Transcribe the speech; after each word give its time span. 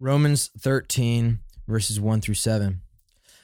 Romans 0.00 0.50
13, 0.56 1.40
verses 1.66 2.00
1 2.00 2.20
through 2.20 2.34
7. 2.34 2.82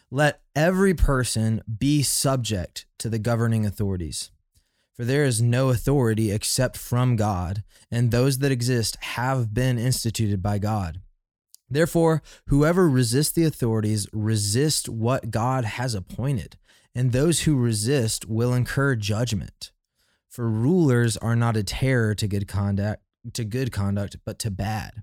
Let 0.08 0.40
every 0.54 0.94
person 0.94 1.62
be 1.78 2.04
subject 2.04 2.86
to 2.98 3.08
the 3.08 3.18
governing 3.18 3.66
authorities. 3.66 4.30
For 4.94 5.04
there 5.04 5.24
is 5.24 5.42
no 5.42 5.70
authority 5.70 6.30
except 6.30 6.76
from 6.76 7.16
God, 7.16 7.64
and 7.90 8.12
those 8.12 8.38
that 8.38 8.52
exist 8.52 8.96
have 9.02 9.52
been 9.52 9.80
instituted 9.80 10.44
by 10.44 10.58
God. 10.58 11.00
Therefore, 11.68 12.22
whoever 12.46 12.88
resists 12.88 13.32
the 13.32 13.44
authorities 13.44 14.06
resist 14.12 14.88
what 14.88 15.32
God 15.32 15.64
has 15.64 15.92
appointed, 15.92 16.56
and 16.94 17.10
those 17.10 17.40
who 17.40 17.56
resist 17.56 18.28
will 18.28 18.54
incur 18.54 18.94
judgment. 18.94 19.72
For 20.30 20.48
rulers 20.48 21.16
are 21.16 21.34
not 21.34 21.56
a 21.56 21.64
terror 21.64 22.14
to 22.14 22.28
good 22.28 22.46
conduct, 22.46 23.02
to 23.32 23.44
good 23.44 23.72
conduct, 23.72 24.18
but 24.24 24.38
to 24.38 24.52
bad. 24.52 25.02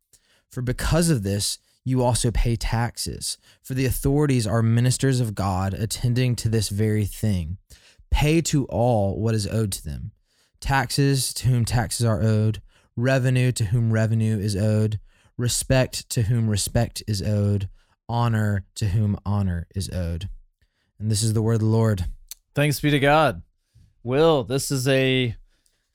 For 0.51 0.61
because 0.61 1.09
of 1.09 1.23
this, 1.23 1.57
you 1.83 2.03
also 2.03 2.29
pay 2.29 2.55
taxes, 2.55 3.37
for 3.63 3.73
the 3.73 3.85
authorities 3.85 4.45
are 4.45 4.61
ministers 4.61 5.19
of 5.19 5.33
God, 5.33 5.73
attending 5.73 6.35
to 6.37 6.49
this 6.49 6.69
very 6.69 7.05
thing. 7.05 7.57
Pay 8.11 8.41
to 8.41 8.65
all 8.65 9.19
what 9.19 9.33
is 9.33 9.47
owed 9.47 9.71
to 9.71 9.83
them 9.83 10.11
taxes 10.61 11.33
to 11.33 11.47
whom 11.47 11.65
taxes 11.65 12.05
are 12.05 12.21
owed, 12.21 12.61
revenue 12.95 13.51
to 13.51 13.65
whom 13.65 13.91
revenue 13.91 14.37
is 14.37 14.55
owed, 14.55 14.99
respect 15.37 16.07
to 16.09 16.23
whom 16.23 16.47
respect 16.47 17.03
is 17.07 17.21
owed, 17.21 17.67
honor 18.07 18.63
to 18.75 18.89
whom 18.89 19.17
honor 19.25 19.67
is 19.75 19.89
owed. 19.89 20.29
And 20.99 21.09
this 21.09 21.23
is 21.23 21.33
the 21.33 21.41
word 21.41 21.55
of 21.55 21.59
the 21.61 21.65
Lord. 21.65 22.05
Thanks 22.53 22.79
be 22.79 22.91
to 22.91 22.99
God. 22.99 23.41
Will, 24.03 24.43
this 24.43 24.71
is 24.71 24.87
a 24.87 25.35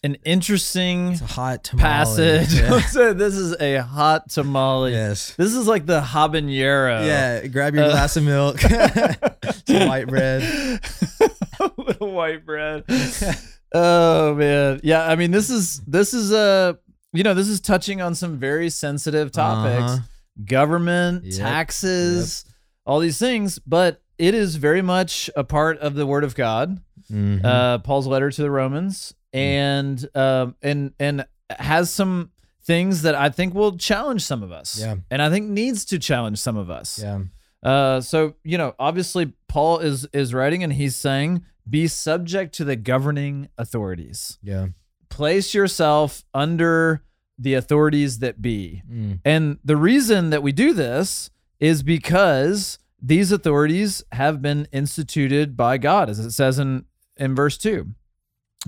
an 0.06 0.16
interesting 0.24 1.14
a 1.14 1.16
hot 1.18 1.64
tamale. 1.64 1.82
passage. 1.82 2.54
Yeah. 2.54 2.80
So 2.96 3.12
this 3.12 3.34
is 3.34 3.54
a 3.60 3.82
hot 3.82 4.28
tamale. 4.30 4.92
yes. 4.92 5.34
This 5.36 5.54
is 5.54 5.66
like 5.66 5.84
the 5.86 6.00
habanero. 6.00 7.04
Yeah, 7.06 7.46
grab 7.48 7.74
your 7.74 7.84
Uh, 7.84 7.90
glass 7.90 8.16
of 8.16 8.24
milk, 8.24 8.58
some 9.66 9.88
white 9.88 10.06
bread. 10.06 10.42
little 11.76 12.12
white 12.12 12.44
bread. 12.46 12.84
oh 13.74 14.34
man, 14.34 14.80
yeah. 14.82 15.06
I 15.06 15.16
mean, 15.16 15.30
this 15.30 15.50
is 15.50 15.80
this 15.86 16.14
is 16.14 16.32
uh, 16.32 16.74
you 17.12 17.22
know, 17.22 17.34
this 17.34 17.48
is 17.48 17.60
touching 17.60 18.00
on 18.00 18.14
some 18.14 18.38
very 18.38 18.70
sensitive 18.70 19.32
topics, 19.32 19.82
Uh-huh. 19.92 19.98
government, 20.44 21.24
Yep, 21.24 21.34
taxes, 21.38 22.44
all 22.84 23.00
these 23.00 23.18
things. 23.18 23.58
But 23.58 24.02
it 24.18 24.34
is 24.34 24.56
very 24.56 24.82
much 24.82 25.28
a 25.36 25.44
part 25.44 25.78
of 25.78 25.94
the 25.94 26.06
Word 26.06 26.24
of 26.24 26.34
God. 26.34 26.80
Mhm. 27.10 27.44
uh, 27.44 27.78
Paul's 27.78 28.06
letter 28.08 28.30
to 28.32 28.42
the 28.42 28.50
Romans. 28.50 29.14
And 29.32 30.08
um, 30.14 30.54
and 30.62 30.92
and 30.98 31.26
has 31.50 31.90
some 31.90 32.30
things 32.62 33.02
that 33.02 33.14
I 33.14 33.28
think 33.30 33.54
will 33.54 33.76
challenge 33.76 34.22
some 34.22 34.42
of 34.42 34.50
us. 34.52 34.78
Yeah. 34.78 34.96
and 35.10 35.22
I 35.22 35.30
think 35.30 35.48
needs 35.48 35.84
to 35.86 35.98
challenge 35.98 36.38
some 36.38 36.56
of 36.56 36.70
us. 36.70 36.98
yeah. 36.98 37.20
Uh, 37.62 38.00
so 38.00 38.34
you 38.44 38.58
know, 38.58 38.74
obviously, 38.78 39.32
Paul 39.48 39.78
is 39.78 40.06
is 40.12 40.32
writing, 40.32 40.62
and 40.62 40.72
he's 40.72 40.94
saying, 40.94 41.42
"Be 41.68 41.88
subject 41.88 42.54
to 42.56 42.64
the 42.64 42.76
governing 42.76 43.48
authorities. 43.58 44.38
Yeah. 44.42 44.68
Place 45.08 45.54
yourself 45.54 46.24
under 46.32 47.02
the 47.38 47.54
authorities 47.54 48.20
that 48.20 48.40
be." 48.40 48.82
Mm. 48.88 49.20
And 49.24 49.58
the 49.64 49.76
reason 49.76 50.30
that 50.30 50.42
we 50.42 50.52
do 50.52 50.74
this 50.74 51.30
is 51.58 51.82
because 51.82 52.78
these 53.00 53.32
authorities 53.32 54.04
have 54.12 54.42
been 54.42 54.68
instituted 54.72 55.56
by 55.56 55.78
God, 55.78 56.08
as 56.08 56.18
it 56.18 56.32
says 56.32 56.58
in, 56.58 56.84
in 57.16 57.34
verse 57.34 57.58
2, 57.58 57.88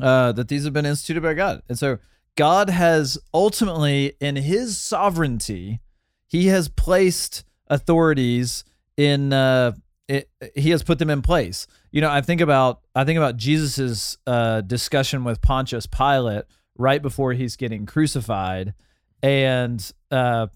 uh, 0.00 0.32
that 0.32 0.48
these 0.48 0.64
have 0.64 0.72
been 0.72 0.86
instituted 0.86 1.22
by 1.22 1.34
God. 1.34 1.62
And 1.68 1.78
so 1.78 1.98
God 2.36 2.70
has 2.70 3.18
ultimately, 3.34 4.14
in 4.20 4.36
his 4.36 4.78
sovereignty, 4.78 5.80
he 6.26 6.46
has 6.46 6.68
placed 6.68 7.44
authorities 7.68 8.64
in, 8.96 9.32
uh, 9.32 9.72
it, 10.08 10.30
he 10.54 10.70
has 10.70 10.82
put 10.82 10.98
them 10.98 11.10
in 11.10 11.22
place. 11.22 11.66
You 11.90 12.00
know, 12.00 12.10
I 12.10 12.20
think 12.20 12.40
about 12.40 12.80
I 12.94 13.04
think 13.04 13.16
about 13.16 13.36
Jesus's 13.36 14.18
uh, 14.26 14.60
discussion 14.60 15.24
with 15.24 15.40
Pontius 15.40 15.86
Pilate 15.86 16.44
right 16.76 17.00
before 17.00 17.32
he's 17.32 17.56
getting 17.56 17.86
crucified, 17.86 18.74
and 19.22 19.92
uh, 20.10 20.48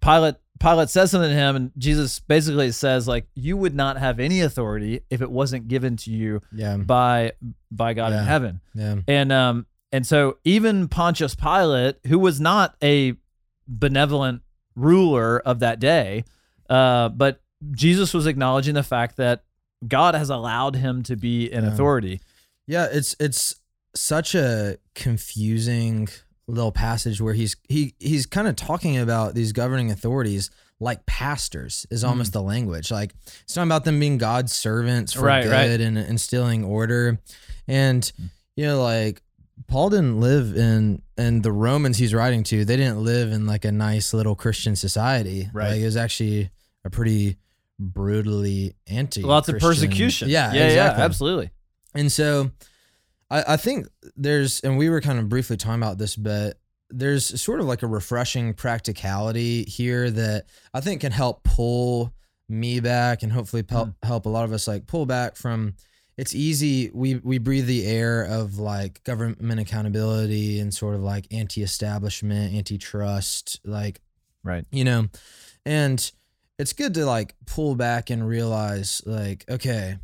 Pilate 0.00 0.36
Pilate 0.60 0.88
says 0.88 1.10
something 1.10 1.30
to 1.30 1.34
him, 1.36 1.56
and 1.56 1.72
Jesus 1.76 2.20
basically 2.20 2.70
says 2.72 3.08
like, 3.08 3.26
"You 3.34 3.56
would 3.56 3.74
not 3.74 3.98
have 3.98 4.20
any 4.20 4.40
authority 4.40 5.00
if 5.10 5.20
it 5.20 5.30
wasn't 5.30 5.68
given 5.68 5.96
to 5.98 6.10
you 6.10 6.40
Yeah. 6.52 6.76
by 6.76 7.32
by 7.70 7.92
God 7.94 8.12
in 8.12 8.24
heaven." 8.24 8.60
Yeah. 8.74 8.96
And 9.08 9.32
um 9.32 9.66
and 9.92 10.06
so 10.06 10.38
even 10.44 10.88
Pontius 10.88 11.34
Pilate, 11.34 11.96
who 12.06 12.18
was 12.18 12.40
not 12.40 12.76
a 12.82 13.14
benevolent 13.68 14.42
ruler 14.76 15.38
of 15.40 15.58
that 15.60 15.80
day, 15.80 16.24
uh, 16.70 17.08
but 17.10 17.40
Jesus 17.72 18.12
was 18.14 18.26
acknowledging 18.26 18.74
the 18.74 18.82
fact 18.82 19.16
that 19.16 19.44
God 19.86 20.14
has 20.14 20.30
allowed 20.30 20.76
him 20.76 21.02
to 21.04 21.16
be 21.16 21.50
an 21.52 21.64
Yeah. 21.64 21.70
authority. 21.72 22.20
Yeah, 22.66 22.86
it's 22.90 23.14
it's 23.20 23.56
such 23.94 24.34
a 24.34 24.78
confusing 24.94 26.08
little 26.46 26.72
passage 26.72 27.20
where 27.20 27.34
he's 27.34 27.56
he 27.68 27.94
he's 27.98 28.26
kind 28.26 28.46
of 28.48 28.56
talking 28.56 28.98
about 28.98 29.34
these 29.34 29.52
governing 29.52 29.90
authorities 29.90 30.50
like 30.80 31.06
pastors 31.06 31.86
is 31.90 32.04
almost 32.04 32.32
Hmm. 32.32 32.38
the 32.40 32.42
language. 32.42 32.90
Like 32.90 33.14
it's 33.44 33.56
not 33.56 33.62
about 33.66 33.84
them 33.84 33.98
being 34.00 34.18
God's 34.18 34.52
servants 34.54 35.12
for 35.12 35.22
Right, 35.22 35.44
good 35.44 35.50
right. 35.52 35.80
and 35.80 35.96
instilling 35.96 36.64
order. 36.64 37.18
And 37.68 38.10
you 38.56 38.66
know, 38.66 38.82
like 38.82 39.22
Paul 39.68 39.88
didn't 39.90 40.20
live 40.20 40.56
in 40.56 41.00
and 41.16 41.42
the 41.42 41.52
Romans 41.52 41.96
he's 41.96 42.12
writing 42.12 42.42
to, 42.44 42.64
they 42.64 42.76
didn't 42.76 43.02
live 43.04 43.32
in 43.32 43.46
like 43.46 43.64
a 43.64 43.72
nice 43.72 44.12
little 44.12 44.34
Christian 44.34 44.74
society. 44.76 45.48
Right. 45.52 45.70
Like 45.70 45.80
it 45.80 45.84
was 45.84 45.96
actually 45.96 46.50
a 46.84 46.90
pretty 46.90 47.38
brutally 47.78 48.74
anti 48.86 49.22
Lots 49.22 49.48
of 49.48 49.58
persecution. 49.58 50.28
Yeah, 50.28 50.52
yeah, 50.52 50.64
exactly. 50.66 51.00
yeah, 51.00 51.04
absolutely. 51.04 51.50
And 51.94 52.10
so 52.12 52.50
I, 53.34 53.54
I 53.54 53.56
think 53.56 53.88
there's, 54.16 54.60
and 54.60 54.78
we 54.78 54.88
were 54.88 55.00
kind 55.00 55.18
of 55.18 55.28
briefly 55.28 55.56
talking 55.56 55.82
about 55.82 55.98
this, 55.98 56.14
but 56.14 56.58
there's 56.88 57.40
sort 57.40 57.60
of 57.60 57.66
like 57.66 57.82
a 57.82 57.86
refreshing 57.86 58.54
practicality 58.54 59.64
here 59.64 60.10
that 60.10 60.46
I 60.72 60.80
think 60.80 61.00
can 61.00 61.10
help 61.10 61.42
pull 61.42 62.14
me 62.48 62.78
back 62.78 63.22
and 63.22 63.32
hopefully 63.32 63.64
help, 63.68 63.88
mm. 63.88 63.94
help 64.04 64.26
a 64.26 64.28
lot 64.28 64.44
of 64.44 64.52
us 64.52 64.68
like 64.68 64.86
pull 64.86 65.06
back 65.06 65.34
from 65.36 65.74
it's 66.16 66.34
easy 66.34 66.90
we 66.94 67.16
we 67.16 67.38
breathe 67.38 67.66
the 67.66 67.86
air 67.86 68.22
of 68.22 68.58
like 68.58 69.02
government 69.02 69.58
accountability 69.58 70.60
and 70.60 70.72
sort 70.72 70.94
of 70.94 71.00
like 71.00 71.26
anti-establishment 71.32 72.54
antitrust 72.54 73.60
like 73.64 74.00
Right. 74.44 74.66
you 74.70 74.84
know 74.84 75.08
and 75.64 76.12
it's 76.58 76.74
good 76.74 76.92
to 76.94 77.06
like 77.06 77.34
pull 77.46 77.74
back 77.74 78.10
and 78.10 78.28
realize 78.28 79.02
like 79.06 79.46
okay 79.48 79.96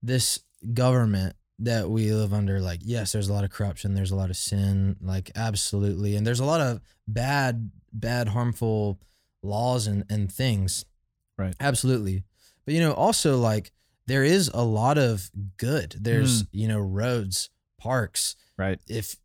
this 0.00 0.38
government 0.72 1.34
that 1.60 1.90
we 1.90 2.12
live 2.12 2.32
under 2.32 2.60
like 2.60 2.80
yes 2.82 3.12
there's 3.12 3.28
a 3.28 3.32
lot 3.32 3.44
of 3.44 3.50
corruption 3.50 3.94
there's 3.94 4.10
a 4.10 4.16
lot 4.16 4.30
of 4.30 4.36
sin 4.36 4.96
like 5.02 5.30
absolutely 5.36 6.16
and 6.16 6.26
there's 6.26 6.40
a 6.40 6.44
lot 6.44 6.60
of 6.60 6.80
bad 7.06 7.70
bad 7.92 8.28
harmful 8.28 8.98
laws 9.42 9.86
and 9.86 10.04
and 10.08 10.30
things. 10.30 10.84
Right. 11.38 11.54
absolutely. 11.58 12.24
But 12.64 12.74
you 12.74 12.80
know 12.80 12.92
also 12.92 13.38
like 13.38 13.72
there 14.06 14.24
is 14.24 14.50
a 14.52 14.62
lot 14.62 14.98
of 14.98 15.30
good. 15.56 15.96
There's 15.98 16.42
mm. 16.44 16.48
you 16.52 16.68
know 16.68 16.78
roads 16.78 17.50
parks. 17.78 18.36
Right. 18.58 18.78
if 18.88 19.16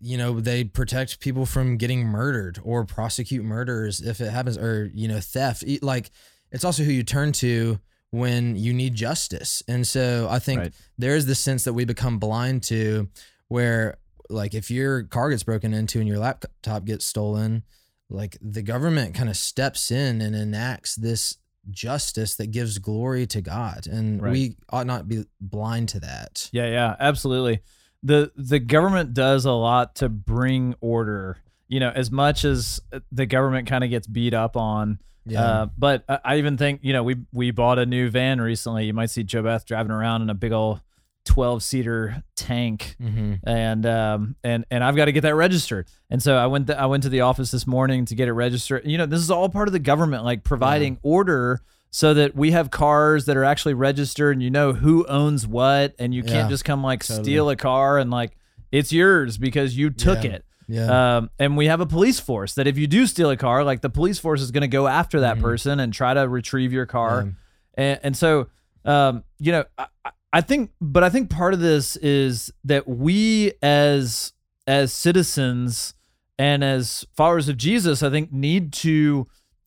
you 0.00 0.16
know 0.16 0.40
they 0.40 0.64
protect 0.64 1.20
people 1.20 1.44
from 1.44 1.76
getting 1.76 2.06
murdered 2.06 2.58
or 2.62 2.84
prosecute 2.84 3.44
murderers 3.44 4.00
if 4.00 4.20
it 4.20 4.30
happens 4.30 4.56
or 4.56 4.90
you 4.94 5.08
know 5.08 5.20
theft. 5.20 5.64
Like 5.82 6.10
it's 6.50 6.64
also 6.64 6.84
who 6.84 6.92
you 6.92 7.02
turn 7.02 7.32
to 7.32 7.78
when 8.10 8.56
you 8.56 8.72
need 8.72 8.94
justice 8.94 9.62
and 9.68 9.86
so 9.86 10.26
i 10.30 10.38
think 10.38 10.60
Right. 10.60 10.72
there 10.96 11.14
is 11.14 11.26
this 11.26 11.38
sense 11.38 11.64
that 11.64 11.74
we 11.74 11.84
become 11.84 12.18
blind 12.18 12.62
to 12.64 13.08
where 13.48 13.98
like 14.30 14.54
if 14.54 14.70
your 14.70 15.02
car 15.04 15.30
gets 15.30 15.42
broken 15.42 15.74
into 15.74 15.98
and 15.98 16.08
your 16.08 16.18
laptop 16.18 16.84
gets 16.84 17.04
stolen 17.04 17.64
like 18.08 18.38
the 18.40 18.62
government 18.62 19.14
kind 19.14 19.28
of 19.28 19.36
steps 19.36 19.90
in 19.90 20.22
and 20.22 20.34
enacts 20.34 20.94
this 20.96 21.36
justice 21.70 22.34
that 22.36 22.50
gives 22.50 22.78
glory 22.78 23.26
to 23.26 23.42
god 23.42 23.86
and 23.86 24.22
Right. 24.22 24.32
we 24.32 24.56
ought 24.70 24.86
not 24.86 25.06
be 25.06 25.24
blind 25.40 25.90
to 25.90 26.00
that 26.00 26.48
Yeah, 26.52 26.66
yeah, 26.68 26.96
absolutely. 26.98 27.60
The 28.02 28.32
the 28.36 28.58
government 28.60 29.12
does 29.12 29.44
a 29.44 29.52
lot 29.52 29.96
to 29.96 30.08
bring 30.08 30.74
order 30.80 31.38
you 31.68 31.80
know, 31.80 31.90
as 31.94 32.10
much 32.10 32.44
as 32.44 32.80
the 33.12 33.26
government 33.26 33.68
kind 33.68 33.84
of 33.84 33.90
gets 33.90 34.06
beat 34.06 34.34
up 34.34 34.56
on, 34.56 34.98
Yeah. 35.26 35.42
uh, 35.42 35.66
but 35.76 36.04
I, 36.08 36.18
I 36.24 36.36
even 36.38 36.56
think 36.56 36.80
you 36.82 36.92
know 36.92 37.02
we 37.02 37.16
we 37.32 37.50
bought 37.50 37.78
a 37.78 37.86
new 37.86 38.08
van 38.10 38.40
recently. 38.40 38.86
You 38.86 38.94
might 38.94 39.10
see 39.10 39.22
Joe 39.24 39.42
Beth 39.42 39.64
driving 39.66 39.92
around 39.92 40.22
in 40.22 40.30
a 40.30 40.34
big 40.34 40.52
old 40.52 40.80
twelve 41.24 41.62
seater 41.62 42.22
tank, 42.36 42.96
mm-hmm. 43.00 43.34
and 43.46 43.84
um 43.84 44.36
and 44.42 44.64
and 44.70 44.82
I've 44.82 44.96
got 44.96 45.06
to 45.06 45.12
get 45.12 45.20
that 45.22 45.34
registered. 45.34 45.86
And 46.08 46.22
so 46.22 46.36
I 46.36 46.46
went 46.46 46.68
th- 46.68 46.78
I 46.78 46.86
went 46.86 47.02
to 47.02 47.08
the 47.10 47.20
office 47.20 47.50
this 47.50 47.66
morning 47.66 48.06
to 48.06 48.14
get 48.14 48.28
it 48.28 48.32
registered. 48.32 48.86
You 48.86 48.96
know, 48.98 49.06
this 49.06 49.20
is 49.20 49.30
all 49.30 49.48
part 49.50 49.68
of 49.68 49.72
the 49.72 49.78
government 49.78 50.24
like 50.24 50.42
providing 50.44 50.98
order 51.02 51.60
so 51.90 52.14
that 52.14 52.34
we 52.34 52.50
have 52.52 52.70
cars 52.70 53.26
that 53.26 53.36
are 53.36 53.44
actually 53.44 53.74
registered 53.74 54.34
and 54.36 54.42
you 54.42 54.50
know 54.50 54.72
who 54.74 55.06
owns 55.06 55.46
what 55.46 55.94
and 55.98 56.14
you 56.14 56.22
Yeah, 56.22 56.32
can't 56.32 56.50
just 56.50 56.64
come 56.64 56.82
like 56.82 57.00
totally. 57.04 57.24
steal 57.24 57.50
a 57.50 57.56
car 57.56 57.98
and 57.98 58.10
like 58.10 58.36
it's 58.72 58.92
yours 58.92 59.36
because 59.38 59.76
you 59.76 59.90
took 59.90 60.24
Yeah. 60.24 60.30
it. 60.32 60.44
Yeah. 60.68 61.16
Um, 61.16 61.30
and 61.38 61.56
we 61.56 61.66
have 61.66 61.80
a 61.80 61.86
police 61.86 62.20
force 62.20 62.54
that 62.54 62.66
if 62.66 62.76
you 62.76 62.86
do 62.86 63.06
steal 63.06 63.30
a 63.30 63.36
car, 63.36 63.64
like 63.64 63.80
the 63.80 63.88
police 63.90 64.18
force 64.18 64.42
is 64.42 64.50
going 64.50 64.60
to 64.62 64.68
go 64.68 64.86
after 64.86 65.20
that 65.20 65.38
Mhm. 65.38 65.42
person 65.42 65.80
and 65.80 65.92
try 65.92 66.12
to 66.14 66.28
retrieve 66.28 66.72
your 66.72 66.84
car. 66.86 67.22
Yeah. 67.24 67.82
And, 67.82 68.00
and 68.02 68.16
so, 68.16 68.48
um, 68.84 69.24
you 69.38 69.52
know, 69.52 69.64
I, 69.78 69.86
I- 70.32 70.40
think, 70.42 70.70
but 70.80 71.02
I 71.02 71.08
think 71.08 71.30
part 71.30 71.54
of 71.54 71.60
this 71.60 71.96
is 71.96 72.52
that 72.64 72.86
we 72.86 73.52
as 73.62 74.32
as 74.66 74.92
citizens 74.92 75.94
and 76.38 76.62
as 76.62 77.06
followers 77.16 77.48
of 77.48 77.56
Jesus, 77.56 78.02
I 78.02 78.10
think 78.10 78.30
need 78.30 78.72
to 78.74 79.26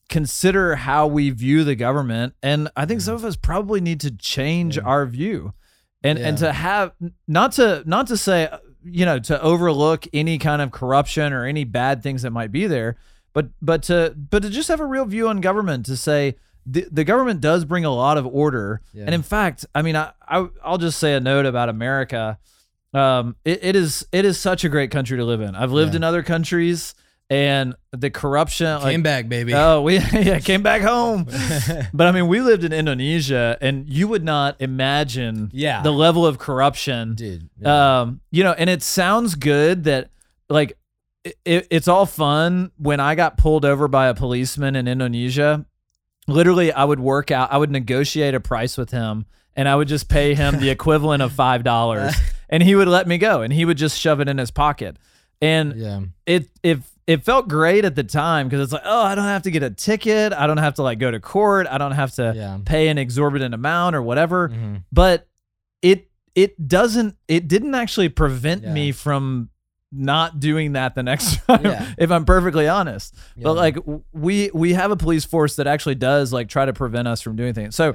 consider 0.10 0.76
how 0.76 1.08
we 1.08 1.30
view 1.32 1.64
the 1.64 1.74
government, 1.76 2.34
and 2.44 2.70
I 2.76 2.86
think 2.86 3.02
some 3.02 3.16
of 3.16 3.26
us 3.26 3.36
probably 3.36 3.82
need 3.82 4.00
to 4.02 4.12
change 4.12 4.78
Yeah. 4.78 4.84
our 4.84 5.06
view, 5.08 5.54
and 6.04 6.20
and 6.20 6.38
to 6.38 6.52
have 6.54 6.92
not 7.28 7.54
to 7.54 7.82
not 7.88 8.06
to 8.08 8.18
say 8.18 8.48
you 8.84 9.06
know 9.06 9.20
to 9.20 9.42
overlook 9.42 10.06
any 10.14 10.38
kind 10.38 10.62
of 10.62 10.72
corruption 10.72 11.34
or 11.34 11.46
any 11.46 11.64
bad 11.64 12.02
things 12.04 12.22
that 12.24 12.32
might 12.32 12.52
be 12.52 12.68
there, 12.68 12.98
but 13.34 13.50
but 13.62 13.84
to 13.84 14.16
but 14.30 14.42
to 14.44 14.50
just 14.50 14.68
have 14.70 14.80
a 14.80 14.86
real 14.86 15.06
view 15.06 15.28
on 15.28 15.42
government 15.42 15.86
to 15.88 15.96
say 15.98 16.36
the, 16.66 16.86
the 16.92 17.04
government 17.04 17.42
does 17.42 17.66
bring 17.66 17.86
a 17.86 17.90
lot 17.94 18.18
of 18.18 18.28
order 18.28 18.82
Yeah. 18.94 19.06
and 19.06 19.16
in 19.16 19.24
fact 19.24 19.66
i 19.74 19.82
mean 19.82 19.96
I, 19.96 20.12
I 20.28 20.48
i'll 20.64 20.78
just 20.78 21.00
say 21.00 21.16
a 21.16 21.20
note 21.20 21.48
about 21.48 21.70
america 21.70 22.38
um 22.94 23.36
it, 23.44 23.64
it 23.64 23.76
is 23.76 24.06
it 24.12 24.26
is 24.26 24.38
such 24.40 24.64
a 24.64 24.70
great 24.70 24.92
country 24.92 25.18
to 25.18 25.26
live 25.26 25.42
in 25.42 25.56
i've 25.56 25.72
lived 25.72 25.94
Yeah. 25.94 25.98
in 25.98 26.04
other 26.04 26.22
countries 26.22 26.94
and 27.32 27.76
the 27.94 28.10
corruption 28.10 28.68
like 28.82 28.92
Came 28.92 29.04
back, 29.04 29.30
baby. 29.30 29.54
oh 29.56 29.82
we 29.82 29.98
yeah 30.14 30.40
came 30.40 30.62
back 30.62 30.82
home 30.82 31.24
but 31.94 32.06
i 32.08 32.12
mean 32.12 32.28
we 32.28 32.42
lived 32.42 32.66
in 32.66 32.74
indonesia 32.74 33.58
and 33.62 33.88
you 33.90 34.10
would 34.10 34.24
not 34.24 34.58
imagine 34.60 35.50
Yeah. 35.54 35.82
the 35.82 35.92
level 35.94 36.26
of 36.26 36.38
corruption 36.38 37.16
Dude. 37.16 37.50
yeah. 37.58 38.02
um 38.02 38.20
you 38.32 38.44
know 38.44 38.52
and 38.52 38.70
it 38.70 38.84
sounds 38.84 39.36
good 39.36 39.86
that 39.86 40.10
like 40.50 40.78
it, 41.24 41.68
it's 41.72 41.88
all 41.88 42.06
fun 42.06 42.72
when 42.78 43.00
i 43.00 43.16
got 43.16 43.38
pulled 43.38 43.64
over 43.64 43.88
by 43.88 44.08
a 44.08 44.14
policeman 44.14 44.76
in 44.76 44.88
indonesia 44.90 45.66
literally 46.28 46.72
i 46.74 46.84
would 46.84 47.00
work 47.00 47.32
out 47.32 47.52
i 47.54 47.58
would 47.58 47.72
negotiate 47.72 48.36
a 48.36 48.42
price 48.42 48.78
with 48.78 48.92
him 48.92 49.26
and 49.56 49.70
i 49.70 49.76
would 49.76 49.88
just 49.88 50.10
pay 50.10 50.34
him 50.34 50.60
the 50.60 50.70
equivalent 50.78 51.24
of 51.24 51.32
five 51.32 51.64
dollars 51.64 52.14
and 52.50 52.62
he 52.62 52.76
would 52.76 52.90
let 52.90 53.08
me 53.08 53.18
go 53.18 53.42
and 53.42 53.54
he 53.54 53.64
would 53.64 53.78
just 53.78 53.98
shove 53.98 54.20
it 54.20 54.28
in 54.28 54.38
his 54.38 54.52
pocket 54.52 54.98
and 55.42 55.74
yeah. 55.76 56.02
it 56.26 56.50
it 56.62 56.80
it 57.12 57.24
felt 57.24 57.48
great 57.48 57.84
at 57.86 57.96
the 57.96 58.04
time 58.04 58.48
because 58.48 58.62
it's 58.62 58.74
like 58.74 58.82
oh 58.86 59.02
i 59.04 59.14
don't 59.16 59.26
have 59.26 59.42
to 59.44 59.52
get 59.52 59.64
a 59.64 59.70
ticket 59.70 60.34
i 60.34 60.48
don't 60.48 60.58
have 60.58 60.74
to 60.76 60.84
like 60.84 61.00
go 61.00 61.12
to 61.12 61.20
court 61.20 61.68
i 61.70 61.78
don't 61.78 61.92
have 61.92 62.12
to 62.16 62.34
Yeah. 62.36 62.58
pay 62.66 62.88
an 62.88 62.98
exorbitant 62.98 63.54
amount 63.54 63.96
or 63.96 64.02
whatever 64.02 64.50
Mhm. 64.50 64.84
but 64.92 65.28
it 65.82 66.10
it 66.36 66.68
doesn't 66.68 67.16
it 67.28 67.48
didn't 67.48 67.76
actually 67.76 68.10
prevent 68.10 68.64
Yeah. 68.64 68.74
me 68.74 68.92
from 68.92 69.50
not 69.92 70.40
doing 70.40 70.72
that 70.74 70.96
the 70.96 71.04
next 71.04 71.38
time 71.48 71.66
Yeah. 71.66 71.86
if 71.98 72.12
i'm 72.12 72.24
perfectly 72.26 72.68
honest 72.68 73.14
Yeah. 73.36 73.44
but 73.44 73.54
like 73.56 73.78
we 74.14 74.50
we 74.54 74.74
have 74.74 74.92
a 74.92 74.96
police 74.96 75.26
force 75.26 75.56
that 75.58 75.68
actually 75.68 75.96
does 75.96 76.32
like 76.32 76.48
try 76.48 76.66
to 76.66 76.74
prevent 76.74 77.08
us 77.08 77.22
from 77.22 77.36
doing 77.36 77.54
things 77.54 77.76
so 77.76 77.94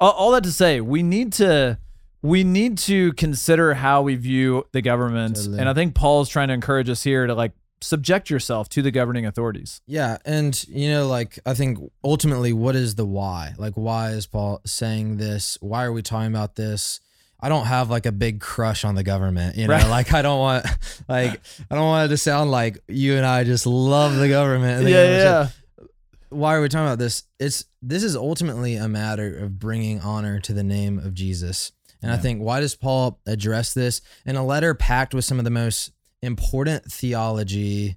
all, 0.00 0.10
all 0.12 0.30
that 0.32 0.42
to 0.44 0.52
say 0.52 0.80
we 0.80 1.02
need 1.02 1.32
to 1.34 1.78
we 2.20 2.42
need 2.42 2.76
to 2.78 3.12
consider 3.12 3.74
how 3.74 4.02
we 4.02 4.16
view 4.16 4.64
the 4.72 4.82
government 4.82 5.36
Totally. 5.36 5.60
and 5.60 5.68
i 5.68 5.74
think 5.74 5.94
paul's 5.94 6.28
trying 6.28 6.48
to 6.48 6.54
encourage 6.54 6.88
us 6.90 7.04
here 7.04 7.28
to 7.28 7.34
like 7.34 7.52
subject 7.80 8.30
yourself 8.30 8.68
to 8.70 8.82
the 8.82 8.90
governing 8.90 9.24
authorities 9.26 9.80
Yeah, 9.86 10.18
and 10.24 10.62
you 10.68 10.90
know, 10.90 11.06
like 11.06 11.38
I 11.46 11.54
think 11.54 11.78
ultimately, 12.02 12.52
what 12.52 12.76
is 12.76 12.94
the 12.94 13.06
why? 13.06 13.54
Like, 13.58 13.74
why 13.74 14.10
is 14.10 14.26
Paul 14.26 14.60
saying 14.66 15.16
this? 15.18 15.58
Why 15.60 15.84
are 15.84 15.92
we 15.92 16.02
talking 16.02 16.28
about 16.28 16.56
this? 16.56 17.00
I 17.40 17.48
don't 17.48 17.66
have 17.66 17.88
like 17.88 18.04
a 18.04 18.12
big 18.12 18.40
crush 18.40 18.84
on 18.84 18.96
the 18.96 19.04
government, 19.04 19.56
you 19.56 19.68
know. 19.68 19.74
Right. 19.74 19.88
Like, 19.88 20.12
I 20.12 20.22
don't 20.22 20.40
want, 20.40 20.66
like, 21.08 21.40
I 21.70 21.74
don't 21.76 21.86
want 21.86 22.06
it 22.06 22.08
to 22.08 22.16
sound 22.16 22.50
like 22.50 22.78
you 22.88 23.16
and 23.16 23.24
I 23.24 23.44
just 23.44 23.64
love 23.64 24.16
the 24.16 24.28
government. 24.28 24.78
and 24.78 24.86
the 24.86 24.90
yeah 24.90 24.96
government 25.06 25.52
yeah 25.52 25.58
why 26.30 26.54
are 26.54 26.60
we 26.60 26.68
talking 26.68 26.86
about 26.86 26.98
this? 26.98 27.24
It's 27.38 27.64
this 27.80 28.02
is 28.02 28.16
ultimately 28.16 28.76
a 28.76 28.88
matter 28.88 29.38
of 29.38 29.58
bringing 29.58 30.00
honor 30.00 30.40
to 30.40 30.52
the 30.52 30.64
name 30.64 30.98
of 30.98 31.14
Jesus. 31.14 31.72
And 32.00 32.12
I 32.12 32.16
think 32.16 32.40
why 32.40 32.60
does 32.60 32.76
Paul 32.76 33.18
address 33.26 33.74
this 33.74 34.00
in 34.24 34.36
a 34.36 34.44
letter 34.44 34.72
packed 34.72 35.14
with 35.14 35.24
some 35.24 35.38
of 35.38 35.44
the 35.44 35.50
most 35.50 35.90
important 36.22 36.84
theology, 36.90 37.96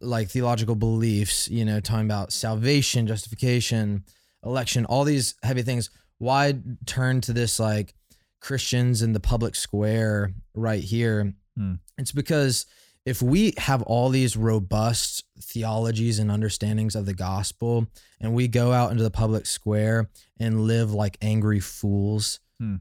like 0.00 0.28
theological 0.28 0.74
beliefs, 0.74 1.48
you 1.48 1.64
know, 1.64 1.80
talking 1.80 2.04
about 2.06 2.32
salvation, 2.32 3.06
justification, 3.06 4.04
election, 4.44 4.84
all 4.86 5.04
these 5.04 5.34
heavy 5.42 5.62
things. 5.62 5.90
Why 6.18 6.54
turn 6.86 7.20
to 7.22 7.32
this 7.32 7.58
like 7.58 7.94
Christians 8.40 9.02
in 9.02 9.12
the 9.12 9.20
public 9.20 9.54
square 9.54 10.32
right 10.54 10.82
here? 10.82 11.34
Hmm. 11.56 11.74
It's 11.98 12.12
because 12.12 12.66
if 13.06 13.22
we 13.22 13.54
have 13.56 13.82
all 13.82 14.10
these 14.10 14.36
robust 14.36 15.24
theologies 15.40 16.18
and 16.18 16.30
understandings 16.30 16.94
of 16.94 17.06
the 17.06 17.14
gospel 17.14 17.86
and 18.20 18.34
we 18.34 18.46
go 18.46 18.72
out 18.72 18.90
into 18.90 19.02
the 19.02 19.10
public 19.10 19.46
square 19.46 20.10
and 20.38 20.60
live 20.66 20.92
like 20.92 21.16
angry 21.22 21.60
fools, 21.60 22.40
Hmm. 22.60 22.76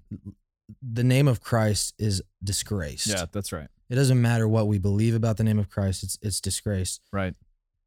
the 0.83 1.05
name 1.05 1.29
of 1.29 1.39
Christ 1.39 1.93
is 1.97 2.21
disgraced. 2.43 3.07
yeah 3.07 3.25
that's 3.31 3.53
right 3.53 3.69
It 3.89 3.95
doesn't 3.95 4.21
matter 4.21 4.47
what 4.47 4.67
we 4.67 4.77
believe 4.77 5.15
about 5.15 5.37
the 5.37 5.43
name 5.43 5.59
of 5.59 5.69
Christ, 5.69 6.03
it's 6.03 6.17
it's 6.21 6.41
disgraced. 6.41 7.01
right 7.11 7.33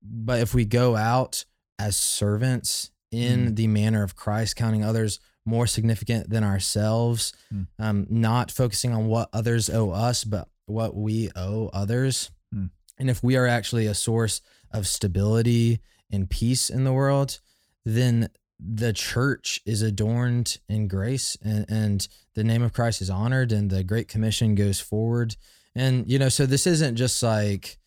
But 0.03 0.41
if 0.41 0.53
we 0.55 0.65
go 0.65 0.97
out 0.97 1.45
as 1.79 1.97
servants 1.97 2.91
in 3.11 3.49
Hmm. 3.49 3.55
the 3.55 3.67
manner 3.69 4.03
of 4.03 4.17
Christ, 4.17 4.57
counting 4.57 4.83
others 4.85 5.21
more 5.45 5.67
significant 5.67 6.31
than 6.31 6.45
ourselves, 6.45 7.33
Hmm. 7.51 7.63
um, 7.79 8.07
not 8.09 8.51
focusing 8.51 8.93
on 8.93 9.07
what 9.07 9.29
others 9.33 9.69
owe 9.71 9.91
us, 9.91 10.25
but 10.25 10.49
what 10.67 10.95
we 10.97 11.31
owe 11.37 11.69
others. 11.73 12.31
Hmm. 12.53 12.67
And 12.99 13.11
if 13.11 13.23
we 13.23 13.37
are 13.37 13.47
actually 13.47 13.87
a 13.87 13.95
source 13.95 14.41
of 14.71 14.87
stability 14.87 15.81
and 16.11 16.29
peace 16.31 16.71
in 16.71 16.85
the 16.85 16.93
world, 16.93 17.41
then 17.85 18.29
the 18.65 18.93
church 18.93 19.61
is 19.67 19.83
adorned 19.83 20.59
in 20.69 20.87
grace 20.87 21.37
and, 21.43 21.65
and 21.69 22.09
the 22.35 22.45
name 22.45 22.63
of 22.63 22.73
Christ 22.73 23.03
is 23.03 23.11
honored 23.11 23.51
and 23.51 23.71
the 23.71 23.83
Great 23.83 24.07
Commission 24.09 24.55
goes 24.55 24.79
forward. 24.81 25.37
And, 25.75 26.11
you 26.11 26.19
know, 26.19 26.29
so 26.29 26.47
this 26.47 26.67
isn't 26.67 26.97
just 26.97 27.23
like, 27.23 27.79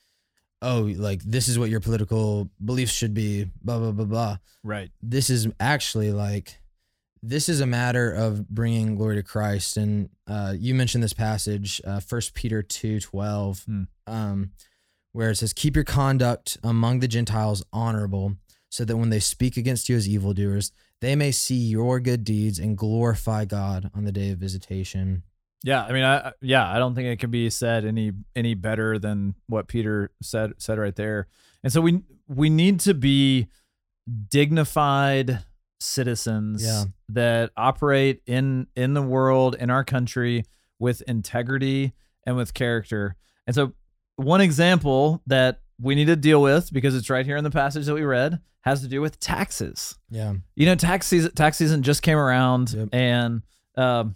oh, 0.62 0.92
like 0.98 1.22
this 1.24 1.48
is 1.48 1.60
what 1.60 1.70
your 1.70 1.80
political 1.80 2.50
beliefs 2.63 2.92
should 2.94 3.13
be, 3.13 3.46
blah, 3.62 3.80
blah, 3.80 3.92
blah, 3.92 4.06
blah 4.06 4.38
right 4.63 4.89
this 5.04 5.30
is 5.30 5.48
actually 5.60 6.12
like 6.12 6.60
this 7.22 7.50
is 7.50 7.60
a 7.60 7.65
matter 7.65 8.12
of 8.12 8.48
bringing 8.50 8.96
glory 8.96 9.15
to 9.15 9.24
Christ. 9.24 9.77
And 9.77 10.10
uh, 10.27 10.54
you 10.58 10.75
mentioned 10.75 11.04
this 11.04 11.13
passage, 11.13 11.82
uh, 11.86 12.00
First 12.00 12.34
Peter 12.36 12.62
two 12.62 13.00
twelve, 13.00 13.63
Hmm. 13.65 13.84
um, 14.06 14.51
where 15.12 15.32
it 15.32 15.38
says, 15.38 15.54
"Keep 15.54 15.75
your 15.75 15.86
conduct 15.86 16.58
among 16.63 17.00
the 17.00 17.08
Gentiles 17.08 17.63
honorable, 17.74 18.36
so 18.70 18.86
that 18.86 18.98
when 18.98 19.10
they 19.10 19.20
speak 19.20 19.58
against 19.58 19.89
you 19.89 19.96
as 19.96 20.08
evildoers, 20.08 20.72
they 21.01 21.15
may 21.15 21.32
see 21.32 21.56
your 21.58 22.00
good 22.00 22.24
deeds 22.24 22.60
and 22.60 22.77
glorify 22.77 23.46
God 23.46 23.89
on 23.96 24.04
the 24.04 24.12
day 24.12 24.30
of 24.32 24.38
visitation." 24.38 25.24
Yeah, 25.65 25.84
I 25.84 25.91
mean, 25.93 26.03
I 26.03 26.31
yeah, 26.41 26.69
I 26.72 26.77
don't 26.77 26.93
think 26.93 27.07
it 27.07 27.19
can 27.19 27.31
be 27.31 27.50
said 27.50 27.86
any 27.86 28.12
any 28.36 28.53
better 28.53 29.00
than 29.00 29.34
what 29.48 29.67
Peter 29.67 30.12
said 30.22 30.53
said 30.60 30.77
right 30.77 30.95
there. 30.95 31.27
And 31.63 31.74
so 31.74 31.81
we 31.81 32.01
we 32.27 32.50
need 32.51 32.79
to 32.81 32.93
be 32.93 33.48
dignified 34.29 35.43
citizens 35.79 36.63
Yeah. 36.63 36.84
that 37.10 37.51
operate 37.57 38.22
in 38.27 38.67
in 38.75 38.93
the 38.93 39.01
world 39.01 39.55
in 39.55 39.69
our 39.69 39.84
country 39.84 40.43
with 40.79 41.01
integrity 41.07 41.93
and 42.25 42.36
with 42.36 42.53
character. 42.53 43.15
And 43.48 43.55
so 43.55 43.74
one 44.17 44.41
example 44.41 45.22
that 45.27 45.62
we 45.81 45.95
need 45.95 46.05
to 46.05 46.15
deal 46.15 46.41
with 46.41 46.72
because 46.72 46.95
it's 46.95 47.10
right 47.10 47.25
here 47.25 47.38
in 47.38 47.43
the 47.43 47.51
passage 47.51 47.86
that 47.86 47.93
we 47.93 48.03
read 48.03 48.39
has 48.62 48.81
to 48.81 48.88
do 48.88 49.01
with 49.01 49.19
taxes 49.19 49.98
Yeah, 50.10 50.34
you 50.55 50.65
know 50.65 50.75
tax 50.75 51.07
season 51.07 51.31
tax 51.34 51.57
season 51.57 51.84
just 51.84 52.01
came 52.01 52.17
around 52.17 52.72
Yep. 52.74 52.89
and 52.93 53.41
um 53.77 54.15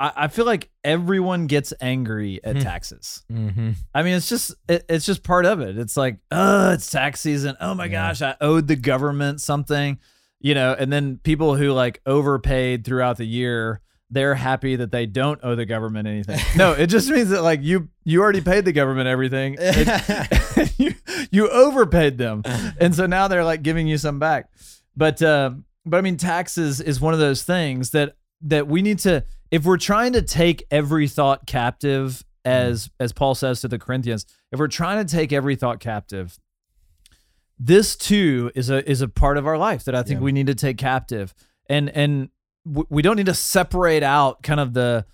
I, 0.00 0.12
I 0.16 0.28
feel 0.28 0.46
like 0.46 0.70
everyone 0.82 1.46
gets 1.46 1.72
angry 1.80 2.40
at 2.42 2.56
Hmm. 2.56 2.62
taxes 2.62 3.22
mm-hmm. 3.30 3.72
i 3.94 4.02
mean 4.02 4.14
it's 4.14 4.28
just 4.28 4.54
it, 4.68 4.84
it's 4.88 5.06
just 5.06 5.22
part 5.22 5.44
of 5.46 5.60
it 5.60 5.78
it's 5.78 5.96
like 5.96 6.16
oh 6.32 6.72
it's 6.72 6.90
tax 6.90 7.20
season 7.20 7.56
oh 7.60 7.74
my 7.74 7.84
Yeah. 7.84 8.08
gosh 8.08 8.22
i 8.22 8.34
owed 8.40 8.66
the 8.66 8.76
government 8.76 9.40
something 9.40 9.98
you 10.40 10.54
know 10.54 10.74
and 10.78 10.92
then 10.92 11.18
people 11.22 11.54
who 11.56 11.70
like 11.72 12.00
overpaid 12.06 12.84
throughout 12.84 13.18
the 13.18 13.26
year 13.26 13.80
they're 14.12 14.34
happy 14.34 14.74
that 14.74 14.90
they 14.90 15.06
don't 15.06 15.38
owe 15.44 15.54
the 15.54 15.64
government 15.64 16.08
anything. 16.08 16.40
No, 16.56 16.72
it 16.72 16.88
just 16.88 17.08
means 17.08 17.28
that 17.28 17.42
like 17.44 17.62
you 17.62 17.90
you 18.02 18.20
already 18.20 18.40
paid 18.40 18.64
the 18.64 18.72
government 18.72 19.06
everything. 19.06 19.56
and 19.60 20.74
you 20.78 20.94
you 21.30 21.48
overpaid 21.48 22.18
them, 22.18 22.42
and 22.80 22.92
so 22.92 23.06
now 23.06 23.28
they're 23.28 23.44
like 23.44 23.62
giving 23.62 23.86
you 23.86 23.98
some 23.98 24.18
back. 24.18 24.50
But 24.96 25.22
uh, 25.22 25.52
but 25.86 25.98
I 25.98 26.00
mean, 26.00 26.16
taxes 26.16 26.80
is 26.80 27.00
one 27.00 27.14
of 27.14 27.20
those 27.20 27.44
things 27.44 27.90
that 27.90 28.16
that 28.42 28.66
we 28.66 28.82
need 28.82 28.98
to 29.00 29.24
if 29.50 29.64
we're 29.64 29.76
trying 29.76 30.12
to 30.12 30.22
take 30.22 30.64
every 30.70 31.08
thought 31.08 31.46
captive 31.46 32.24
hmm. 32.44 32.50
as 32.50 32.90
as 32.98 33.12
Paul 33.12 33.34
says 33.34 33.60
to 33.62 33.68
the 33.68 33.78
Corinthians, 33.78 34.26
if 34.52 34.58
we're 34.58 34.68
trying 34.68 35.04
to 35.04 35.10
take 35.10 35.32
every 35.32 35.56
thought 35.56 35.80
captive, 35.80 36.38
this 37.58 37.96
too 37.96 38.50
is 38.54 38.70
a 38.70 38.88
is 38.88 39.02
a 39.02 39.08
part 39.08 39.36
of 39.36 39.46
our 39.46 39.58
life 39.58 39.84
that 39.84 39.94
I 39.94 40.02
think 40.02 40.20
Yeah. 40.20 40.24
we 40.24 40.32
need 40.32 40.46
to 40.46 40.54
take 40.54 40.78
captive. 40.78 41.34
And 41.68 41.90
and 41.90 42.30
w- 42.66 42.86
we 42.88 43.02
don't 43.02 43.16
need 43.16 43.26
to 43.26 43.34
separate 43.34 44.02
out 44.02 44.42
kind 44.42 44.60
of 44.60 44.72
the 44.72 45.04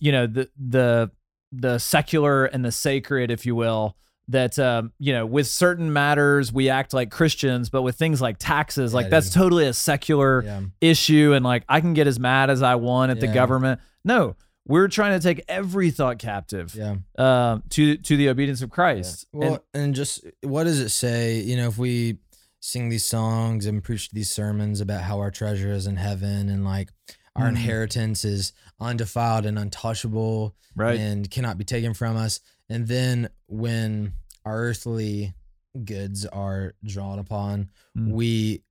you 0.00 0.12
know 0.12 0.26
the 0.26 0.48
the 0.56 1.10
the 1.52 1.78
secular 1.78 2.44
and 2.44 2.64
the 2.64 2.72
sacred, 2.72 3.30
if 3.30 3.46
you 3.46 3.54
will. 3.54 3.96
That 4.28 4.58
um, 4.58 4.92
you 4.98 5.12
know, 5.12 5.24
with 5.24 5.46
certain 5.46 5.92
matters 5.92 6.52
we 6.52 6.68
act 6.68 6.92
like 6.92 7.10
Christians, 7.12 7.70
but 7.70 7.82
with 7.82 7.94
things 7.96 8.20
like 8.20 8.38
taxes, 8.38 8.92
like 8.92 9.04
Yeah, 9.04 9.10
that's 9.10 9.28
dude. 9.30 9.34
totally 9.42 9.66
a 9.66 9.72
secular 9.72 10.42
yeah. 10.42 10.62
issue 10.80 11.32
and 11.32 11.44
like 11.44 11.64
I 11.68 11.80
can 11.80 11.94
get 11.94 12.08
as 12.08 12.18
mad 12.18 12.50
as 12.50 12.60
I 12.60 12.74
want 12.74 13.12
at 13.12 13.20
the 13.20 13.28
government. 13.28 13.80
No, 14.04 14.34
we're 14.66 14.88
trying 14.88 15.16
to 15.18 15.22
take 15.22 15.44
every 15.46 15.92
thought 15.92 16.18
captive 16.18 16.74
Yeah. 16.74 16.96
um, 17.18 17.62
to 17.70 17.96
to 17.98 18.16
the 18.16 18.28
obedience 18.28 18.62
of 18.62 18.70
Christ. 18.70 19.26
Well, 19.32 19.64
and, 19.72 19.94
just 19.94 20.24
what 20.42 20.64
does 20.64 20.80
it 20.80 20.88
say? 20.88 21.38
You 21.40 21.56
know, 21.56 21.68
if 21.68 21.78
we 21.78 22.18
sing 22.58 22.88
these 22.88 23.04
songs 23.04 23.64
and 23.64 23.84
preach 23.84 24.10
these 24.10 24.28
sermons 24.28 24.80
about 24.80 25.02
how 25.02 25.20
our 25.20 25.30
treasure 25.30 25.70
is 25.70 25.86
in 25.86 25.94
heaven 25.98 26.48
and 26.48 26.64
like 26.64 26.88
our 27.36 27.44
Mhm. 27.44 27.50
inheritance 27.50 28.24
is 28.24 28.52
undefiled 28.80 29.46
and 29.46 29.56
untouchable 29.56 30.56
right, 30.74 30.98
and 30.98 31.30
cannot 31.30 31.58
be 31.58 31.64
taken 31.64 31.94
from 31.94 32.16
us. 32.16 32.40
And 32.68 32.86
then 32.88 33.28
when 33.46 34.12
our 34.44 34.58
earthly 34.64 35.34
goods 35.84 36.24
are 36.26 36.74
drawn 36.84 37.18
upon, 37.18 37.70
Mm. 37.96 38.12
we 38.12 38.62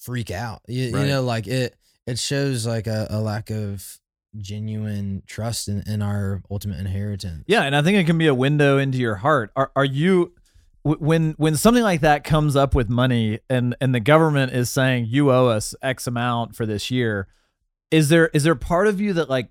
freak 0.00 0.30
out. 0.30 0.62
You, 0.68 0.92
Right. 0.94 1.02
you 1.02 1.08
know, 1.08 1.22
like 1.22 1.46
it 1.46 1.76
it 2.06 2.18
shows 2.18 2.66
like 2.66 2.86
a, 2.86 3.06
a 3.10 3.20
lack 3.20 3.50
of 3.50 3.98
genuine 4.36 5.22
trust 5.26 5.68
in, 5.68 5.82
in 5.86 6.02
our 6.02 6.42
ultimate 6.50 6.78
inheritance. 6.78 7.44
yeah, 7.46 7.62
and 7.62 7.74
I 7.74 7.82
think 7.82 7.96
it 7.98 8.04
can 8.04 8.18
be 8.18 8.26
a 8.26 8.34
window 8.34 8.78
into 8.78 8.98
your 8.98 9.16
heart. 9.16 9.50
Are 9.56 9.70
are 9.74 9.84
you 9.84 10.32
when 10.82 11.32
when 11.38 11.56
something 11.56 11.82
like 11.82 12.02
that 12.02 12.24
comes 12.24 12.56
up 12.56 12.74
with 12.74 12.88
money 12.90 13.40
and 13.48 13.74
and 13.80 13.94
the 13.94 14.00
government 14.00 14.52
is 14.52 14.68
saying 14.68 15.06
you 15.08 15.30
owe 15.32 15.46
us 15.46 15.74
X 15.82 16.06
amount 16.06 16.54
for 16.54 16.66
this 16.66 16.90
year? 16.90 17.26
Is 17.90 18.08
there 18.10 18.28
is 18.28 18.42
there 18.44 18.54
part 18.54 18.86
of 18.86 19.00
you 19.00 19.12
that 19.14 19.30
like 19.30 19.48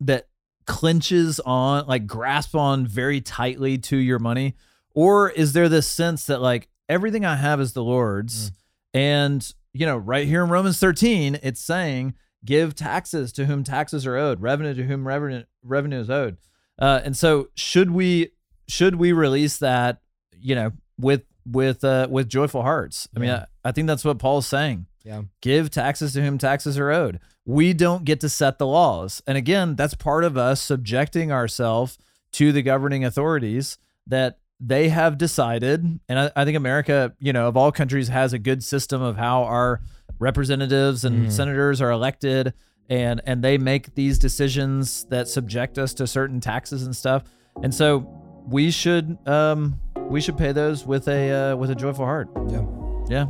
that 0.00 0.28
clinches 0.70 1.40
on 1.40 1.86
like 1.86 2.06
grasp 2.06 2.54
on 2.54 2.86
very 2.86 3.20
tightly 3.20 3.78
to 3.78 3.96
your 3.96 4.18
money? 4.18 4.54
Or 4.94 5.30
is 5.30 5.52
there 5.52 5.68
this 5.68 5.86
sense 5.86 6.26
that 6.26 6.40
like 6.40 6.68
everything 6.88 7.24
i 7.24 7.36
have 7.36 7.60
is 7.60 7.72
the 7.72 7.84
lord's 7.84 8.50
and 8.92 9.54
you 9.72 9.86
know 9.86 9.96
right 9.96 10.26
here 10.26 10.42
in 10.42 10.50
romans 10.50 10.80
13 10.80 11.38
it's 11.40 11.60
saying 11.60 12.12
give 12.44 12.74
taxes 12.74 13.32
to 13.32 13.46
whom 13.46 13.64
taxes 13.64 14.06
are 14.06 14.16
owed 14.16 14.40
revenue 14.40 14.74
to 14.74 14.84
whom 14.84 15.06
revenue 15.06 15.44
revenue 15.62 16.00
is 16.00 16.10
owed. 16.10 16.38
Uh, 16.78 17.00
and 17.04 17.16
so 17.16 17.48
should 17.54 17.90
we 17.90 18.30
should 18.68 18.96
we 18.96 19.12
release 19.12 19.58
that 19.58 20.00
you 20.40 20.54
know 20.54 20.72
with 20.98 21.22
with 21.46 21.84
uh 21.84 22.06
with 22.10 22.28
joyful 22.28 22.62
hearts? 22.62 23.08
I 23.14 23.20
mean 23.20 23.28
Yeah. 23.28 23.46
I, 23.64 23.68
I 23.68 23.72
think 23.72 23.86
that's 23.86 24.04
what 24.04 24.18
paul's 24.18 24.46
saying 24.46 24.86
Yeah. 25.04 25.22
give 25.40 25.70
taxes 25.70 26.12
to 26.12 26.22
whom 26.22 26.36
taxes 26.38 26.78
are 26.78 26.90
owed. 26.90 27.20
We 27.46 27.72
don't 27.72 28.04
get 28.04 28.20
to 28.20 28.28
set 28.28 28.58
the 28.58 28.66
laws. 28.66 29.22
And 29.26 29.38
again, 29.38 29.74
that's 29.76 29.94
part 29.94 30.24
of 30.24 30.36
us 30.36 30.60
subjecting 30.60 31.32
ourselves 31.32 31.98
to 32.32 32.52
the 32.52 32.62
governing 32.62 33.04
authorities 33.04 33.78
that 34.06 34.38
they 34.60 34.90
have 34.90 35.16
decided. 35.16 36.00
And 36.08 36.18
I, 36.18 36.30
I 36.36 36.44
think 36.44 36.56
America, 36.56 37.14
you 37.18 37.32
know, 37.32 37.48
of 37.48 37.56
all 37.56 37.72
countries, 37.72 38.08
has 38.08 38.32
a 38.34 38.38
good 38.38 38.62
system 38.62 39.00
of 39.00 39.16
how 39.16 39.44
our 39.44 39.80
representatives 40.18 41.04
and 41.04 41.26
Mhm. 41.28 41.32
senators 41.32 41.80
are 41.80 41.90
elected. 41.90 42.52
And, 42.90 43.20
and 43.24 43.42
they 43.42 43.56
make 43.56 43.94
these 43.94 44.18
decisions 44.18 45.04
that 45.10 45.28
subject 45.28 45.78
us 45.78 45.94
to 45.94 46.06
certain 46.06 46.40
taxes 46.40 46.82
and 46.84 46.94
stuff. 46.94 47.22
And 47.62 47.74
so 47.74 48.06
we 48.46 48.70
should 48.70 49.16
um, 49.26 49.78
we 50.08 50.20
should 50.20 50.36
pay 50.36 50.50
those 50.52 50.84
with 50.84 51.06
a 51.08 51.52
uh, 51.52 51.56
with 51.56 51.70
a 51.70 51.74
joyful 51.74 52.04
heart. 52.04 52.28
Yeah. 52.48 52.64
Yeah. 53.08 53.26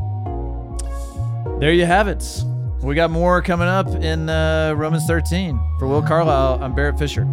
There 1.61 1.73
you 1.73 1.87
have 1.87 2.09
it. 2.09 2.44
We 2.82 2.94
got 2.94 3.11
more 3.11 3.42
coming 3.42 3.68
up 3.68 3.87
in 3.88 4.30
uh, 4.30 4.75
Romans 4.76 5.06
13. 5.06 5.59
For 5.78 5.87
Will 5.87 6.02
Carlisle, 6.02 6.62
I'm 6.62 6.75
Barrett 6.75 6.99
Fisher. 6.99 7.26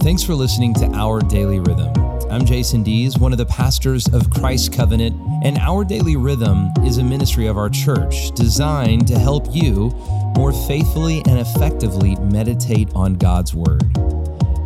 Thanks 0.00 0.22
for 0.22 0.34
listening 0.34 0.74
to 0.74 0.86
Our 0.92 1.20
Daily 1.20 1.60
Rhythm. 1.60 1.92
I'm 2.30 2.44
Jason 2.44 2.82
Dees, 2.82 3.18
one 3.18 3.32
of 3.32 3.38
the 3.38 3.46
pastors 3.46 4.06
of 4.08 4.30
Christ 4.30 4.72
Covenant, 4.72 5.14
and 5.44 5.58
Our 5.58 5.84
Daily 5.84 6.16
Rhythm 6.16 6.70
is 6.84 6.98
a 6.98 7.04
ministry 7.04 7.46
of 7.46 7.56
our 7.56 7.68
church 7.68 8.32
designed 8.32 9.06
to 9.08 9.18
help 9.18 9.46
you 9.54 9.90
more 10.36 10.52
faithfully 10.52 11.22
and 11.26 11.38
effectively 11.38 12.16
meditate 12.16 12.88
on 12.94 13.14
God's 13.14 13.54
Word. 13.54 13.82